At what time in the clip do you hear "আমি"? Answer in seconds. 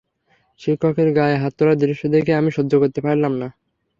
2.35-2.49